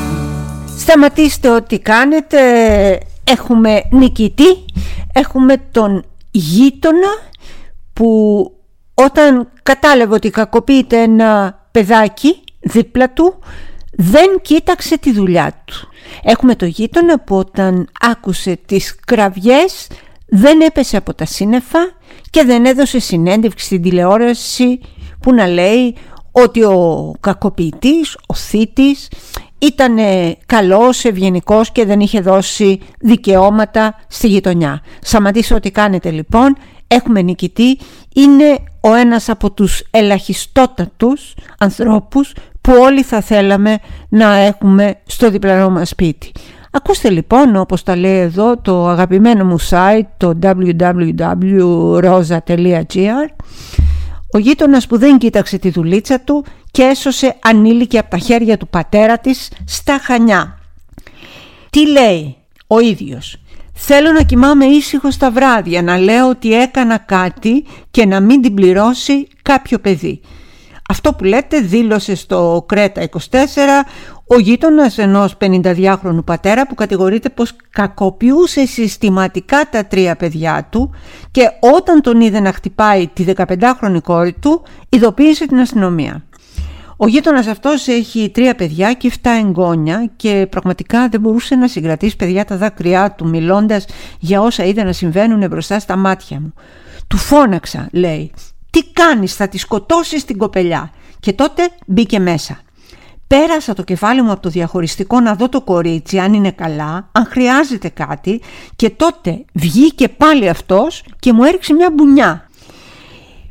Σταματήστε 0.77 1.49
ό,τι 1.49 1.79
κάνετε. 1.79 2.37
Έχουμε 3.23 3.81
νικητή. 3.91 4.65
Έχουμε 5.13 5.57
τον 5.71 6.03
γείτονα 6.31 7.17
που 7.93 8.51
όταν 8.95 9.49
κατάλαβε 9.63 10.13
ότι 10.13 10.29
κακοποιείται 10.29 11.01
ένα 11.01 11.59
παιδάκι 11.71 12.43
δίπλα 12.59 13.09
του 13.09 13.39
δεν 13.91 14.39
κοίταξε 14.41 14.97
τη 14.97 15.11
δουλειά 15.11 15.63
του. 15.65 15.89
Έχουμε 16.23 16.55
το 16.55 16.65
γείτονα 16.65 17.19
που 17.19 17.35
όταν 17.35 17.87
άκουσε 18.01 18.59
τις 18.65 18.95
κραυγές 19.05 19.87
δεν 20.27 20.61
έπεσε 20.61 20.97
από 20.97 21.13
τα 21.13 21.25
σύννεφα 21.25 21.79
και 22.29 22.43
δεν 22.43 22.65
έδωσε 22.65 22.99
συνέντευξη 22.99 23.65
στην 23.65 23.81
τηλεόραση 23.81 24.79
που 25.21 25.33
να 25.33 25.47
λέει 25.47 25.95
ότι 26.31 26.63
ο 26.63 27.11
κακοποιητής, 27.19 28.17
ο 28.27 28.33
θήτης 28.33 29.07
ήταν 29.59 29.97
καλός, 30.45 31.05
ευγενικός 31.05 31.71
και 31.71 31.85
δεν 31.85 31.99
είχε 31.99 32.21
δώσει 32.21 32.79
δικαιώματα 32.99 33.95
στη 34.07 34.27
γειτονιά. 34.27 34.81
Σταματήστε 35.01 35.53
ό,τι 35.53 35.71
κάνετε 35.71 36.11
λοιπόν, 36.11 36.57
έχουμε 36.87 37.21
νικητή, 37.21 37.79
είναι 38.13 38.57
ο 38.81 38.93
ένας 38.93 39.29
από 39.29 39.51
τους 39.51 39.83
ελαχιστότατους 39.91 41.33
ανθρώπους 41.57 42.33
που 42.61 42.73
όλοι 42.79 43.03
θα 43.03 43.21
θέλαμε 43.21 43.77
να 44.09 44.35
έχουμε 44.35 44.95
στο 45.05 45.29
διπλανό 45.29 45.69
μας 45.69 45.89
σπίτι. 45.89 46.31
Ακούστε 46.71 47.09
λοιπόν 47.09 47.55
όπως 47.55 47.83
τα 47.83 47.95
λέει 47.95 48.19
εδώ 48.19 48.57
το 48.57 48.87
αγαπημένο 48.87 49.45
μου 49.45 49.57
site 49.69 50.07
το 50.17 50.39
www.rosa.gr 50.41 51.15
ο 54.35 54.37
γείτονας 54.37 54.87
που 54.87 54.97
δεν 54.97 55.17
κοίταξε 55.17 55.57
τη 55.57 55.69
δουλίτσα 55.69 56.19
του 56.19 56.45
και 56.71 56.81
έσωσε 56.81 57.35
ανήλικη 57.43 57.97
από 57.97 58.09
τα 58.09 58.17
χέρια 58.17 58.57
του 58.57 58.67
πατέρα 58.67 59.17
της 59.17 59.51
στα 59.65 59.99
Χανιά. 60.01 60.59
Τι 61.69 61.87
λέει 61.87 62.35
ο 62.67 62.79
ίδιος; 62.79 63.37
Θέλω 63.77 64.11
να 64.11 64.21
κοιμάμαι 64.21 64.65
ήσυχο 64.65 65.11
στα 65.11 65.31
βράδια, 65.31 65.81
να 65.81 65.97
λέω 65.97 66.29
ότι 66.29 66.53
έκανα 66.53 66.97
κάτι 66.97 67.65
και 67.91 68.05
να 68.05 68.19
μην 68.19 68.41
την 68.41 68.53
πληρώσει 68.53 69.27
κάποιο 69.41 69.79
παιδί. 69.79 70.21
Αυτό 70.89 71.13
που 71.13 71.23
λέτε 71.23 71.59
δήλωσε 71.59 72.15
στο 72.15 72.65
Κρέτα 72.67 73.09
24 73.09 73.37
ο 74.27 74.39
γείτονας 74.39 74.97
ενός 74.97 75.37
52χρονου 75.39 76.23
πατέρα 76.25 76.67
που 76.67 76.75
κατηγορείται 76.75 77.29
πως 77.29 77.55
κακοποιούσε 77.69 78.65
συστηματικά 78.65 79.69
τα 79.71 79.85
τρία 79.85 80.15
παιδιά 80.15 80.67
του 80.71 80.91
και 81.31 81.49
όταν 81.59 82.01
τον 82.01 82.21
είδε 82.21 82.39
να 82.39 82.51
χτυπάει 82.53 83.07
τη 83.07 83.25
15χρονη 83.35 84.01
κόρη 84.03 84.33
του 84.33 84.63
ειδοποίησε 84.89 85.47
την 85.47 85.59
αστυνομία. 85.59 86.23
Ο 86.97 87.07
γείτονας 87.07 87.47
αυτός 87.47 87.87
έχει 87.87 88.29
τρία 88.29 88.55
παιδιά 88.55 88.93
και 88.93 89.11
7 89.21 89.29
εγγόνια 89.45 90.11
και 90.15 90.47
πραγματικά 90.49 91.09
δεν 91.09 91.19
μπορούσε 91.19 91.55
να 91.55 91.67
συγκρατήσει 91.67 92.15
παιδιά 92.15 92.45
τα 92.45 92.57
δάκρυά 92.57 93.11
του 93.11 93.27
μιλώντας 93.27 93.85
για 94.19 94.41
όσα 94.41 94.63
είδε 94.63 94.83
να 94.83 94.91
συμβαίνουν 94.91 95.47
μπροστά 95.47 95.79
στα 95.79 95.95
μάτια 95.95 96.39
μου. 96.39 96.53
Του 97.07 97.17
φώναξα, 97.17 97.87
λέει, 97.91 98.31
τι 98.69 98.83
κάνεις, 98.83 99.35
θα 99.35 99.47
τη 99.47 99.57
σκοτώσεις 99.57 100.25
την 100.25 100.37
κοπελιά. 100.37 100.91
Και 101.19 101.33
τότε 101.33 101.69
μπήκε 101.85 102.19
μέσα. 102.19 102.59
Πέρασα 103.27 103.73
το 103.73 103.83
κεφάλι 103.83 104.21
μου 104.21 104.31
από 104.31 104.41
το 104.41 104.49
διαχωριστικό 104.49 105.19
να 105.19 105.35
δω 105.35 105.49
το 105.49 105.61
κορίτσι 105.61 106.19
αν 106.19 106.33
είναι 106.33 106.51
καλά, 106.51 107.09
αν 107.11 107.25
χρειάζεται 107.25 107.89
κάτι 107.89 108.41
και 108.75 108.89
τότε 108.89 109.45
βγήκε 109.53 110.09
πάλι 110.09 110.49
αυτός 110.49 111.03
και 111.19 111.33
μου 111.33 111.43
έριξε 111.43 111.73
μια 111.73 111.91
μπουνιά. 111.91 112.49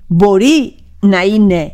Μπορεί 0.06 0.74
να 1.00 1.22
είναι 1.22 1.72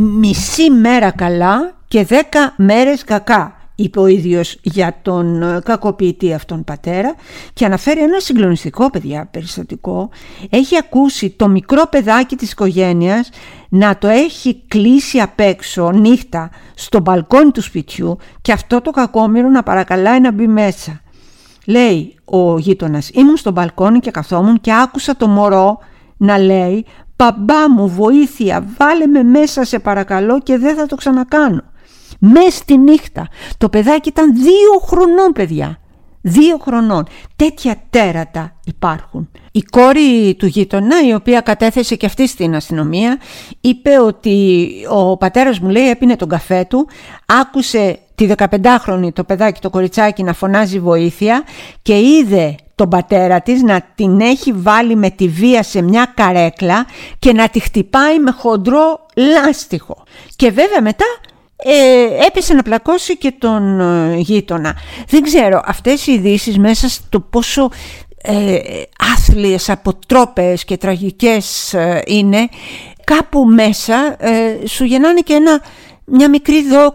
μισή 0.00 0.70
μέρα 0.70 1.10
καλά 1.10 1.76
και 1.88 2.04
δέκα 2.04 2.54
μέρες 2.56 3.04
κακά 3.04 3.56
είπε 3.74 4.00
ο 4.00 4.06
ίδιος 4.06 4.58
για 4.62 4.98
τον 5.02 5.42
ε, 5.42 5.60
κακοποιητή 5.64 6.32
αυτόν 6.34 6.64
πατέρα 6.64 7.14
και 7.52 7.64
αναφέρει 7.64 8.00
ένα 8.00 8.20
συγκλονιστικό 8.20 8.90
παιδιά 8.90 9.28
περιστατικό. 9.30 10.10
Έχει 10.50 10.76
ακούσει 10.76 11.30
το 11.30 11.48
μικρό 11.48 11.86
παιδάκι 11.90 12.36
της 12.36 12.50
οικογένειας 12.50 13.28
να 13.68 13.98
το 13.98 14.08
έχει 14.08 14.62
κλείσει 14.68 15.20
απ' 15.20 15.40
έξω 15.40 15.90
νύχτα 15.90 16.50
στο 16.74 17.00
μπαλκόνι 17.00 17.50
του 17.50 17.62
σπιτιού 17.62 18.18
και 18.42 18.52
αυτό 18.52 18.80
το 18.80 18.90
κακόμοιρο 18.90 19.48
να 19.48 19.62
παρακαλάει 19.62 20.20
να 20.20 20.32
μπει 20.32 20.46
μέσα. 20.46 21.00
Λέει 21.66 22.14
ο 22.24 22.58
γείτονας 22.58 23.10
ήμουν 23.12 23.36
στο 23.36 23.50
μπαλκόνι 23.50 23.98
και 23.98 24.10
καθόμουν 24.10 24.60
και 24.60 24.72
άκουσα 24.72 25.16
το 25.16 25.26
μωρό 25.26 25.78
να 26.16 26.38
λέει 26.38 26.84
«Παμπά 27.18 27.70
μου 27.70 27.88
βοήθεια 27.88 28.68
βάλε 28.78 29.06
με 29.06 29.22
μέσα 29.22 29.64
σε 29.64 29.78
παρακαλώ 29.78 30.40
και 30.40 30.58
δεν 30.58 30.76
θα 30.76 30.86
το 30.86 30.96
ξανακάνω» 30.96 31.62
Μες 32.18 32.54
στη 32.54 32.78
νύχτα. 32.78 33.28
Το 33.58 33.68
παιδάκι 33.68 34.08
ήταν 34.08 34.34
δύο 34.34 34.78
χρονών 34.82 35.32
παιδιά. 35.32 35.78
Δύο 36.20 36.58
χρονών. 36.58 37.06
Τέτοια 37.36 37.76
τέρατα 37.90 38.56
υπάρχουν. 38.64 39.30
Η 39.52 39.62
κόρη 39.62 40.34
του 40.38 40.46
γείτονα, 40.46 41.06
η 41.06 41.14
οποία 41.14 41.40
κατέθεσε 41.40 41.96
και 41.96 42.06
αυτή 42.06 42.28
στην 42.28 42.54
αστυνομία, 42.54 43.18
είπε 43.60 43.98
ότι 44.00 44.68
ο 44.90 45.16
πατέρας 45.16 45.58
μου 45.58 45.68
λέει 45.68 45.88
έπινε 45.90 46.16
τον 46.16 46.28
καφέ 46.28 46.66
του, 46.68 46.88
άκουσε 47.26 47.98
τη 48.14 48.28
15χρονη 48.36 49.12
το 49.12 49.24
παιδάκι 49.24 49.60
το 49.60 49.70
κοριτσάκι 49.70 50.22
να 50.22 50.32
φωνάζει 50.32 50.80
βοήθεια 50.80 51.42
και 51.82 51.98
είδε 51.98 52.54
τον 52.78 52.88
πατέρα 52.88 53.40
της 53.40 53.62
να 53.62 53.80
την 53.94 54.20
έχει 54.20 54.52
βάλει 54.52 54.96
με 54.96 55.10
τη 55.10 55.28
βία 55.28 55.62
σε 55.62 55.82
μια 55.82 56.12
καρέκλα 56.14 56.86
και 57.18 57.32
να 57.32 57.48
τη 57.48 57.60
χτυπάει 57.60 58.18
με 58.18 58.30
χοντρό 58.30 59.06
λάστιχο. 59.16 60.04
Και 60.36 60.50
βέβαια 60.50 60.80
μετά 60.82 61.04
ε, 61.56 62.26
έπεσε 62.26 62.54
να 62.54 62.62
πλακώσει 62.62 63.16
και 63.16 63.32
τον 63.38 63.80
ε, 63.80 64.16
γείτονα. 64.16 64.74
Δεν 65.08 65.22
ξέρω, 65.22 65.62
αυτές 65.64 66.06
οι 66.06 66.12
ειδήσεις 66.12 66.58
μέσα 66.58 66.88
στο 66.88 67.20
πόσο 67.20 67.70
ε, 68.22 68.58
άθλιες, 69.14 69.70
αποτρόπες 69.70 70.64
και 70.64 70.76
τραγικές 70.76 71.74
ε, 71.74 72.02
είναι, 72.06 72.48
κάπου 73.04 73.44
μέσα 73.44 74.16
ε, 74.18 74.66
σου 74.66 74.84
γεννάνε 74.84 75.20
και 75.20 75.32
ένα, 75.32 75.62
μια 76.04 76.28
μικρή, 76.28 76.68
δό, 76.68 76.94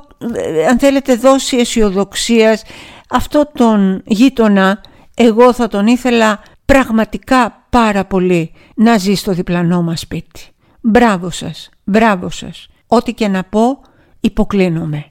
αν 0.69 0.79
θέλετε, 0.79 1.15
δόση 1.15 1.57
αισιοδοξίας. 1.57 2.63
Αυτό 3.09 3.51
τον 3.53 4.01
γείτονα, 4.05 4.81
εγώ 5.15 5.53
θα 5.53 5.67
τον 5.67 5.87
ήθελα 5.87 6.39
πραγματικά 6.65 7.65
πάρα 7.69 8.05
πολύ 8.05 8.51
να 8.75 8.97
ζει 8.97 9.13
στο 9.13 9.31
διπλανό 9.33 9.81
μας 9.81 9.99
σπίτι. 9.99 10.47
Μπράβο 10.81 11.29
σας, 11.29 11.69
μπράβο 11.83 12.29
σας. 12.29 12.67
Ό,τι 12.87 13.13
και 13.13 13.27
να 13.27 13.43
πω, 13.43 13.81
υποκλίνομαι. 14.19 15.05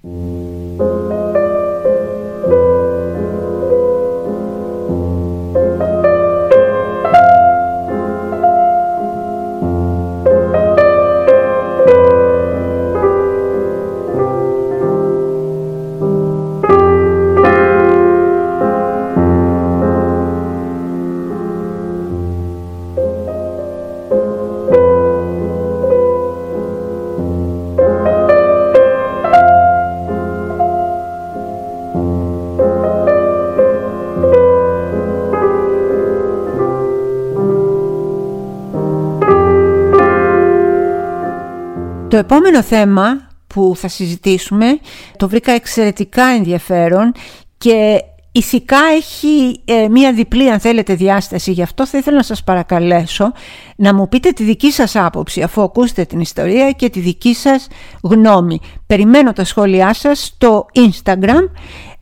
Το 42.12 42.18
επόμενο 42.18 42.62
θέμα 42.62 43.28
που 43.46 43.72
θα 43.76 43.88
συζητήσουμε 43.88 44.78
το 45.16 45.28
βρήκα 45.28 45.52
εξαιρετικά 45.52 46.24
ενδιαφέρον 46.24 47.12
και 47.58 48.02
ηθικά 48.32 48.78
έχει 48.96 49.60
ε, 49.64 49.88
μία 49.88 50.12
διπλή 50.12 50.50
αν 50.50 50.60
θέλετε 50.60 50.94
διάσταση. 50.94 51.52
Γι' 51.52 51.62
αυτό 51.62 51.86
θα 51.86 51.98
ήθελα 51.98 52.16
να 52.16 52.22
σας 52.22 52.44
παρακαλέσω 52.44 53.32
να 53.76 53.94
μου 53.94 54.08
πείτε 54.08 54.30
τη 54.30 54.44
δική 54.44 54.72
σας 54.72 54.96
άποψη 54.96 55.42
αφού 55.42 55.62
ακούσετε 55.62 56.04
την 56.04 56.20
ιστορία 56.20 56.70
και 56.70 56.88
τη 56.88 57.00
δική 57.00 57.34
σας 57.34 57.68
γνώμη. 58.02 58.60
Περιμένω 58.86 59.32
τα 59.32 59.44
σχόλιά 59.44 59.94
σας 59.94 60.24
στο 60.24 60.66
Instagram 60.74 61.48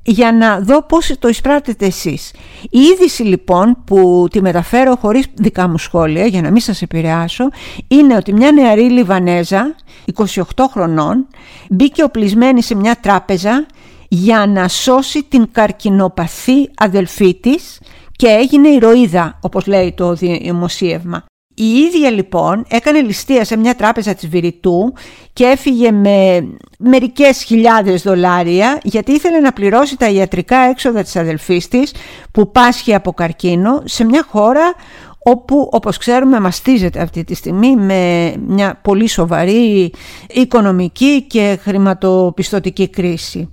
για 0.02 0.32
να 0.32 0.60
δω 0.60 0.82
πώς 0.82 1.12
το 1.18 1.28
εισπράτετε 1.28 1.86
εσείς. 1.86 2.32
Η 2.70 2.78
είδηση 2.80 3.22
λοιπόν 3.22 3.76
που 3.84 4.28
τη 4.30 4.42
μεταφέρω 4.42 4.96
χωρίς 4.96 5.26
δικά 5.34 5.68
μου 5.68 5.78
σχόλια 5.78 6.26
για 6.26 6.42
να 6.42 6.50
μην 6.50 6.60
σας 6.60 6.82
επηρεάσω 6.82 7.48
είναι 7.88 8.16
ότι 8.16 8.32
μια 8.32 8.52
νεαρή 8.52 8.90
Λιβανέζα 8.90 9.74
28 10.14 10.42
χρονών 10.70 11.26
μπήκε 11.70 12.02
οπλισμένη 12.02 12.62
σε 12.62 12.74
μια 12.74 12.96
τράπεζα 13.00 13.66
για 14.08 14.46
να 14.46 14.68
σώσει 14.68 15.22
την 15.22 15.48
καρκινοπαθή 15.52 16.70
αδελφή 16.76 17.34
της 17.34 17.80
και 18.16 18.26
έγινε 18.26 18.68
ηρωίδα 18.68 19.38
όπως 19.40 19.66
λέει 19.66 19.92
το 19.92 20.14
δημοσίευμα. 20.14 21.24
Η 21.62 21.68
ίδια 21.78 22.10
λοιπόν 22.10 22.64
έκανε 22.68 23.00
ληστεία 23.00 23.44
σε 23.44 23.56
μια 23.56 23.74
τράπεζα 23.74 24.14
της 24.14 24.28
Βηρητού 24.28 24.92
και 25.32 25.44
έφυγε 25.44 25.90
με 25.90 26.48
μερικές 26.78 27.42
χιλιάδες 27.42 28.02
δολάρια 28.02 28.80
γιατί 28.82 29.12
ήθελε 29.12 29.40
να 29.40 29.52
πληρώσει 29.52 29.96
τα 29.96 30.08
ιατρικά 30.08 30.56
έξοδα 30.56 31.02
της 31.02 31.16
αδελφής 31.16 31.68
της 31.68 31.94
που 32.32 32.50
πάσχει 32.50 32.94
από 32.94 33.12
καρκίνο 33.12 33.82
σε 33.84 34.04
μια 34.04 34.26
χώρα 34.28 34.74
όπου 35.22 35.68
όπως 35.72 35.96
ξέρουμε 35.96 36.40
μαστίζεται 36.40 37.00
αυτή 37.00 37.24
τη 37.24 37.34
στιγμή 37.34 37.76
με 37.76 38.34
μια 38.46 38.78
πολύ 38.82 39.08
σοβαρή 39.08 39.92
οικονομική 40.28 41.22
και 41.22 41.58
χρηματοπιστωτική 41.62 42.88
κρίση. 42.88 43.50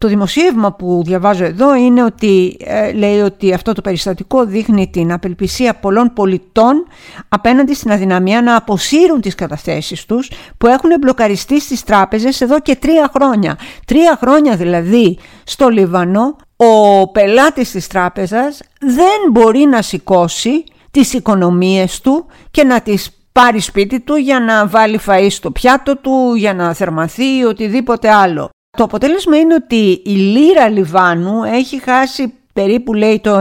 Το 0.00 0.08
δημοσίευμα 0.08 0.72
που 0.72 1.02
διαβάζω 1.04 1.44
εδώ 1.44 1.74
είναι 1.74 2.04
ότι 2.04 2.56
ε, 2.60 2.92
λέει 2.92 3.20
ότι 3.20 3.52
αυτό 3.52 3.72
το 3.72 3.80
περιστατικό 3.80 4.44
δείχνει 4.44 4.88
την 4.88 5.12
απελπισία 5.12 5.74
πολλών 5.74 6.12
πολιτών 6.12 6.86
απέναντι 7.28 7.74
στην 7.74 7.92
αδυναμία 7.92 8.42
να 8.42 8.56
αποσύρουν 8.56 9.20
τις 9.20 9.34
καταθέσεις 9.34 10.04
τους 10.04 10.30
που 10.58 10.66
έχουν 10.66 10.90
μπλοκαριστεί 11.00 11.60
στις 11.60 11.84
τράπεζες 11.84 12.40
εδώ 12.40 12.60
και 12.60 12.76
τρία 12.76 13.10
χρόνια. 13.14 13.58
Τρία 13.86 14.18
χρόνια 14.20 14.56
δηλαδή 14.56 15.18
στο 15.44 15.68
Λιβανό 15.68 16.36
ο 16.56 17.10
πελάτης 17.10 17.70
της 17.70 17.86
τράπεζας 17.86 18.60
δεν 18.80 19.30
μπορεί 19.30 19.64
να 19.64 19.82
σηκώσει 19.82 20.64
τις 20.90 21.12
οικονομίες 21.12 22.00
του 22.00 22.26
και 22.50 22.64
να 22.64 22.80
τις 22.80 23.10
πάρει 23.32 23.60
σπίτι 23.60 24.00
του 24.00 24.16
για 24.16 24.40
να 24.40 24.66
βάλει 24.66 25.00
φαΐ 25.06 25.26
στο 25.30 25.50
πιάτο 25.50 25.96
του, 25.96 26.34
για 26.34 26.54
να 26.54 26.74
θερμαθεί 26.74 27.38
ή 27.38 27.44
οτιδήποτε 27.44 28.10
άλλο. 28.10 28.50
Το 28.70 28.84
αποτέλεσμα 28.84 29.36
είναι 29.36 29.54
ότι 29.54 30.02
η 30.04 30.10
λίρα 30.10 30.68
Λιβάνου 30.68 31.44
έχει 31.44 31.82
χάσει 31.82 32.34
περίπου 32.52 32.94
λέει 32.94 33.20
το 33.20 33.38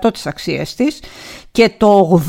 90% 0.00 0.12
της 0.12 0.26
αξίας 0.26 0.74
της 0.74 1.02
και 1.50 1.70
το 1.76 2.22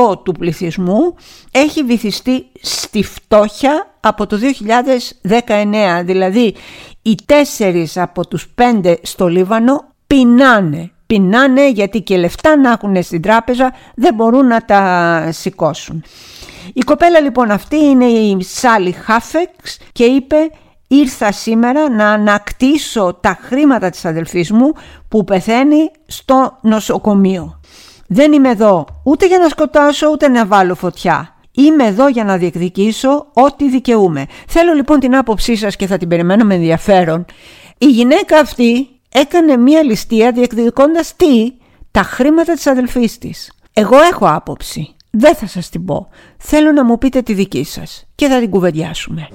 80% 0.00 0.24
του 0.24 0.32
πληθυσμού 0.32 1.14
έχει 1.50 1.82
βυθιστεί 1.82 2.46
στη 2.60 3.02
φτώχεια 3.02 3.94
από 4.00 4.26
το 4.26 4.38
2019. 5.28 6.02
Δηλαδή 6.04 6.54
οι 7.02 7.14
τέσσερις 7.24 7.96
από 7.96 8.26
τους 8.28 8.48
πέντε 8.48 8.98
στο 9.02 9.26
Λίβανο 9.28 9.84
πεινάνε. 10.06 10.90
Πεινάνε 11.06 11.70
γιατί 11.70 12.00
και 12.00 12.16
λεφτά 12.16 12.56
να 12.56 12.70
έχουν 12.70 13.02
στην 13.02 13.22
τράπεζα 13.22 13.74
δεν 13.94 14.14
μπορούν 14.14 14.46
να 14.46 14.64
τα 14.64 15.28
σηκώσουν. 15.32 16.04
Η 16.72 16.80
κοπέλα 16.80 17.20
λοιπόν 17.20 17.50
αυτή 17.50 17.76
είναι 17.76 18.04
η 18.04 18.42
Σάλι 18.42 18.92
Χάφεξ 18.92 19.78
και 19.92 20.04
είπε 20.04 20.50
ήρθα 20.94 21.32
σήμερα 21.32 21.90
να 21.90 22.10
ανακτήσω 22.10 23.18
τα 23.20 23.38
χρήματα 23.40 23.90
της 23.90 24.04
αδελφής 24.04 24.50
μου 24.50 24.72
που 25.08 25.24
πεθαίνει 25.24 25.90
στο 26.06 26.58
νοσοκομείο. 26.60 27.60
Δεν 28.06 28.32
είμαι 28.32 28.50
εδώ 28.50 28.86
ούτε 29.04 29.26
για 29.26 29.38
να 29.38 29.48
σκοτάσω 29.48 30.08
ούτε 30.12 30.28
να 30.28 30.46
βάλω 30.46 30.74
φωτιά. 30.74 31.34
Είμαι 31.50 31.84
εδώ 31.84 32.08
για 32.08 32.24
να 32.24 32.36
διεκδικήσω 32.36 33.26
ό,τι 33.32 33.70
δικαιούμαι. 33.70 34.26
Θέλω 34.48 34.72
λοιπόν 34.72 35.00
την 35.00 35.16
άποψή 35.16 35.56
σας 35.56 35.76
και 35.76 35.86
θα 35.86 35.96
την 35.96 36.08
περιμένω 36.08 36.44
με 36.44 36.54
ενδιαφέρον. 36.54 37.24
Η 37.78 37.86
γυναίκα 37.86 38.38
αυτή 38.38 38.88
έκανε 39.12 39.56
μία 39.56 39.82
ληστεία 39.82 40.32
διεκδικώντας 40.32 41.16
τι; 41.16 41.52
Τα 41.90 42.02
χρήματα 42.02 42.52
της 42.52 42.66
αδελφής 42.66 43.18
της. 43.18 43.52
Εγώ 43.72 43.96
έχω 44.12 44.26
άποψη. 44.28 44.94
Δεν 45.16 45.34
θα 45.34 45.46
σας 45.46 45.68
την 45.68 45.84
πω. 45.84 46.08
Θέλω 46.38 46.72
να 46.72 46.84
μου 46.84 46.98
πείτε 46.98 47.22
τη 47.22 47.32
δική 47.32 47.64
σας 47.64 48.06
και 48.14 48.28
θα 48.28 48.38
την 48.38 48.50
κουβεντιάσουμε. 48.50 49.28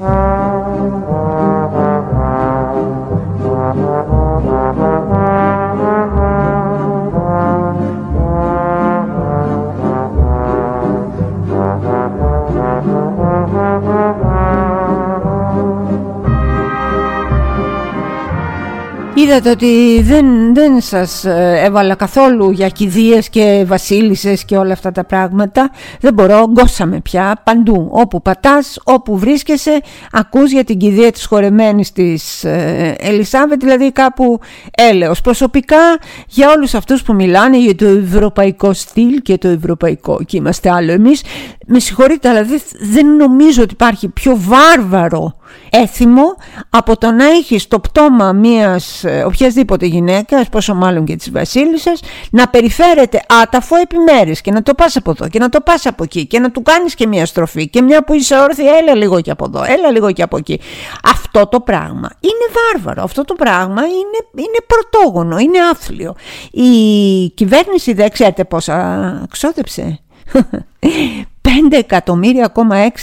Είδατε 19.29 19.49
ότι 19.49 20.01
δεν, 20.01 20.53
δεν 20.53 20.81
σας 20.81 21.25
ε, 21.25 21.61
έβαλα 21.63 21.95
καθόλου 21.95 22.51
για 22.51 22.69
κηδείες 22.69 23.29
και 23.29 23.63
βασίλισσες 23.67 24.45
και 24.45 24.57
όλα 24.57 24.73
αυτά 24.73 24.91
τα 24.91 25.03
πράγματα. 25.03 25.71
Δεν 25.99 26.13
μπορώ, 26.13 26.45
γκώσαμε 26.51 26.99
πια 26.99 27.41
παντού. 27.43 27.89
Όπου 27.91 28.21
πατάς, 28.21 28.79
όπου 28.83 29.17
βρίσκεσαι, 29.17 29.81
ακούς 30.11 30.51
για 30.51 30.63
την 30.63 30.77
κηδεία 30.77 31.11
της 31.11 31.25
χορεμένης 31.25 31.91
της 31.91 32.43
ε, 32.43 32.95
Ελισάβετ, 32.99 33.59
δηλαδή 33.59 33.91
κάπου 33.91 34.39
έλεος. 34.71 35.21
Προσωπικά 35.21 35.99
για 36.27 36.51
όλους 36.51 36.73
αυτούς 36.73 37.03
που 37.03 37.13
μιλάνε 37.13 37.59
για 37.59 37.75
το 37.75 37.85
ευρωπαϊκό 37.85 38.73
στυλ 38.73 39.21
και 39.21 39.37
το 39.37 39.47
ευρωπαϊκό 39.47 40.19
και 40.25 40.37
είμαστε 40.37 40.71
άλλο 40.71 40.91
εμείς, 40.91 41.23
με 41.65 41.79
συγχωρείτε 41.79 42.29
αλλά 42.29 42.45
δεν 42.79 43.15
νομίζω 43.15 43.63
ότι 43.63 43.73
υπάρχει 43.73 44.07
πιο 44.07 44.37
βάρβαρο 44.37 45.38
έθιμο 45.69 46.23
από 46.69 46.97
το 46.97 47.11
να 47.11 47.25
έχεις 47.25 47.67
το 47.67 47.79
πτώμα 47.79 48.31
μιας 48.31 49.03
ε, 49.03 49.23
οποιασδήποτε 49.23 49.85
γυναίκας, 49.85 50.49
πόσο 50.49 50.73
μάλλον 50.73 51.05
και 51.05 51.15
της 51.15 51.31
βασίλισσας, 51.31 51.99
να 52.31 52.47
περιφέρεται 52.47 53.21
άταφο 53.43 53.75
επί 53.75 53.95
μέρες 53.97 54.41
και 54.41 54.51
να 54.51 54.63
το 54.63 54.73
πας 54.73 54.95
από 54.95 55.11
εδώ 55.11 55.27
και 55.27 55.39
να 55.39 55.49
το 55.49 55.61
πας 55.61 55.85
από 55.85 56.03
εκεί 56.03 56.27
και 56.27 56.39
να 56.39 56.51
του 56.51 56.61
κάνεις 56.61 56.95
και 56.95 57.07
μια 57.07 57.25
στροφή 57.25 57.69
και 57.69 57.81
μια 57.81 58.03
που 58.03 58.13
είσαι 58.13 58.39
όρθια 58.39 58.71
έλα 58.81 58.95
λίγο 58.95 59.21
και 59.21 59.31
από 59.31 59.45
εδώ, 59.47 59.63
έλα 59.63 59.91
λίγο 59.91 60.11
και 60.11 60.23
από 60.23 60.37
εκεί. 60.37 60.59
Αυτό 61.03 61.47
το 61.47 61.59
πράγμα 61.59 62.09
είναι 62.19 62.59
βάρβαρο, 62.73 63.03
αυτό 63.03 63.25
το 63.25 63.33
πράγμα 63.33 63.81
είναι, 63.81 64.19
είναι 64.35 64.57
πρωτόγονο, 64.67 65.37
είναι 65.37 65.59
άθλιο. 65.71 66.15
Η 66.51 67.29
κυβέρνηση 67.29 67.93
δεν 67.93 68.11
ξέρετε 68.11 68.43
πόσα 68.43 69.25
ξόδεψε. 69.29 69.99
5 71.41 71.77
εκατομμύρια, 71.77 72.51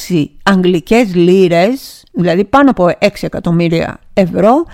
6 0.09 0.24
αγγλικές 0.42 1.14
λίρες, 1.14 2.04
δηλαδή 2.16 2.44
πάνω 2.44 2.70
από 2.70 2.85
6 2.85 3.09
εκατομμύρια 3.20 3.98
ευρώ 4.18 4.64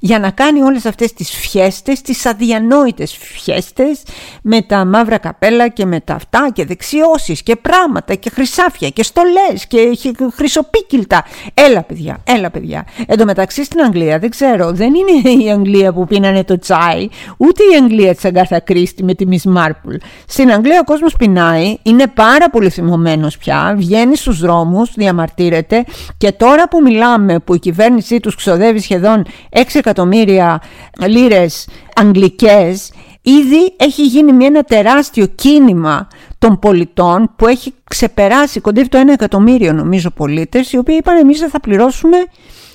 για 0.00 0.18
να 0.18 0.30
κάνει 0.30 0.62
όλες 0.62 0.86
αυτές 0.86 1.12
τις 1.12 1.30
φιέστες, 1.30 2.00
τις 2.00 2.26
αδιανόητες 2.26 3.16
φιέστες 3.16 4.02
με 4.42 4.62
τα 4.62 4.84
μαύρα 4.84 5.18
καπέλα 5.18 5.68
και 5.68 5.84
με 5.84 6.00
τα 6.00 6.14
αυτά 6.14 6.50
και 6.52 6.64
δεξιώσεις 6.64 7.42
και 7.42 7.56
πράγματα 7.56 8.14
και 8.14 8.30
χρυσάφια 8.30 8.88
και 8.88 9.02
στολές 9.02 9.66
και 9.68 9.98
χρυσοπίκυλτα. 10.34 11.24
Έλα 11.54 11.82
παιδιά, 11.82 12.18
έλα 12.24 12.50
παιδιά. 12.50 12.86
Εν 13.06 13.18
τω 13.18 13.24
μεταξύ 13.24 13.64
στην 13.64 13.80
Αγγλία 13.80 14.18
δεν 14.18 14.30
ξέρω, 14.30 14.72
δεν 14.72 14.92
είναι 14.94 15.44
η 15.44 15.50
Αγγλία 15.50 15.92
που 15.92 16.06
πίνανε 16.06 16.44
το 16.44 16.58
τσάι, 16.58 17.08
ούτε 17.36 17.62
η 17.72 17.82
Αγγλία 17.82 18.14
της 18.14 18.24
Αγκάθα 18.24 18.60
Κρίστη 18.60 19.04
με 19.04 19.14
τη 19.14 19.24
Miss 19.30 19.56
Marple. 19.56 19.96
Στην 20.26 20.52
Αγγλία 20.52 20.80
ο 20.80 20.84
κόσμος 20.84 21.16
πεινάει, 21.16 21.76
είναι 21.82 22.06
πάρα 22.06 22.50
πολύ 22.50 22.70
θυμωμένος 22.70 23.38
πια, 23.38 23.74
βγαίνει 23.76 24.16
στους 24.16 24.40
δρόμους, 24.40 24.92
διαμαρτύρεται 24.94 25.84
και 26.18 26.32
τώρα 26.32 26.68
που 26.68 26.82
μιλάμε 26.82 27.38
που 27.38 27.54
η 27.54 27.58
κυβέρνησή 27.58 28.20
τους 28.20 28.34
ξοδεύει 28.34 28.82
σχεδόν 28.84 29.26
6 29.50 29.62
εκατομμύρια 29.72 30.62
λίρες 31.06 31.68
αγγλικές 31.94 32.92
ήδη 33.22 33.74
έχει 33.76 34.06
γίνει 34.06 34.44
ένα 34.44 34.62
τεράστιο 34.62 35.26
κίνημα 35.26 36.08
των 36.38 36.58
πολιτών 36.58 37.32
που 37.36 37.46
έχει 37.46 37.74
ξεπεράσει, 37.84 38.60
κοντεύει 38.60 38.88
το 38.88 38.98
1 38.98 39.08
εκατομμύριο 39.12 39.72
νομίζω 39.72 40.10
πολίτες 40.10 40.72
οι 40.72 40.78
οποίοι 40.78 40.96
είπαν 40.98 41.16
εμείς 41.16 41.38
δεν 41.38 41.48
θα 41.50 41.60
πληρώσουμε 41.60 42.16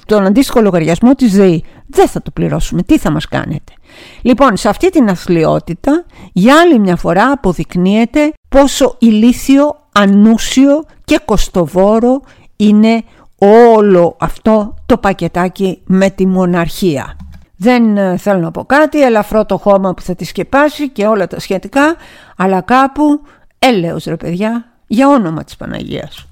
τον 0.06 0.26
αντίστοιχο 0.26 0.62
λογαριασμό 0.62 1.16
της 1.16 1.36
ΔΕΗ. 1.36 1.64
Δεν 1.88 2.08
θα 2.08 2.22
το 2.22 2.32
πληρώσουμε. 2.32 2.84
Τι 2.84 2.98
θα 2.98 3.12
μας 3.12 3.28
κάνετε. 3.28 3.74
Λοιπόν, 4.22 4.58
σε 4.58 4.70
αυτή 4.70 4.90
την 4.90 5.10
αθλειότητα 5.10 6.06
για 6.34 6.60
άλλη 6.60 6.80
μια 6.80 6.96
φορά 6.96 7.32
αποδεικνύεται 7.32 8.34
πόσο 8.50 8.96
ηλίθιο, 9.00 9.76
ανούσιο 9.92 10.84
και 11.04 11.20
κοστοβόρο 11.26 12.22
είναι 12.56 13.04
όλο 13.40 14.16
αυτό 14.20 14.74
το 14.86 14.98
πακετάκι 14.98 15.82
με 15.86 16.10
τη 16.10 16.26
μοναρχία. 16.26 17.16
Δεν 17.56 17.98
ε, 17.98 18.18
θέλω 18.18 18.40
να 18.40 18.52
πω 18.52 18.66
κάτι, 18.66 19.02
ελαφρώ 19.02 19.46
το 19.46 19.58
χώμα 19.58 19.94
που 19.94 20.02
θα 20.02 20.16
τη 20.16 20.26
σκεπάσει 20.26 20.90
και 20.90 21.06
όλα 21.06 21.28
τα 21.28 21.40
σχετικά, 21.40 21.96
αλλά 22.38 22.62
κάπου 22.62 23.22
έλεος 23.60 24.04
ρε 24.04 24.16
παιδιά, 24.16 24.66
για 24.88 25.08
όνομα 25.08 25.44
της 25.44 25.56
Παναγίας. 25.56 26.28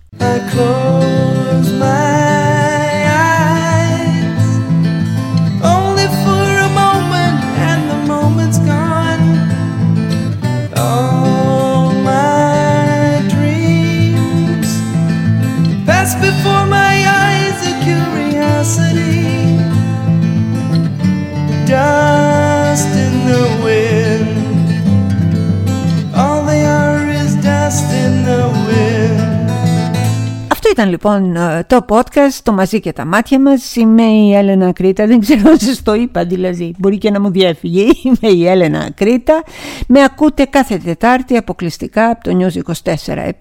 Ήταν 30.77 30.89
λοιπόν 30.89 31.35
ε, 31.35 31.65
το 31.67 31.85
podcast, 31.89 32.39
το 32.43 32.53
μαζί 32.53 32.79
και 32.79 32.93
τα 32.93 33.05
μάτια 33.05 33.39
μας. 33.39 33.75
Είμαι 33.75 34.03
η 34.03 34.35
Έλενα 34.35 34.71
Κρήτα, 34.71 35.07
δεν 35.07 35.19
ξέρω 35.19 35.49
αν 35.49 35.59
σας 35.59 35.83
το 35.83 35.93
είπα 35.93 36.25
δηλαδή, 36.25 36.75
μπορεί 36.77 36.97
και 36.97 37.11
να 37.11 37.21
μου 37.21 37.31
διέφυγε. 37.31 37.81
Είμαι 38.03 38.33
η 38.33 38.47
Έλενα 38.47 38.89
Κρήτα. 38.95 39.43
Με 39.87 40.03
ακούτε 40.03 40.45
κάθε 40.45 40.77
Τετάρτη 40.77 41.37
αποκλειστικά 41.37 42.09
από 42.09 42.23
το 42.23 42.37
News 42.39 42.73
24-7 42.83 43.31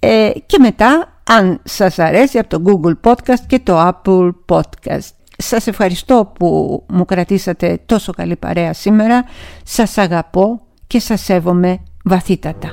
ε, 0.00 0.30
και 0.46 0.58
μετά 0.58 1.20
αν 1.24 1.60
σας 1.64 1.98
αρέσει 1.98 2.38
από 2.38 2.48
το 2.48 2.62
Google 2.66 3.10
Podcast 3.10 3.44
και 3.46 3.58
το 3.58 3.88
Apple 3.88 4.30
Podcast. 4.46 5.10
Σας 5.36 5.66
ευχαριστώ 5.66 6.32
που 6.38 6.82
μου 6.88 7.04
κρατήσατε 7.04 7.80
τόσο 7.86 8.12
καλή 8.12 8.36
παρέα 8.36 8.72
σήμερα. 8.72 9.24
Σας 9.64 9.98
αγαπώ 9.98 10.60
και 10.86 10.98
σας 10.98 11.20
σέβομαι 11.20 11.78
βαθύτατα. 12.04 12.70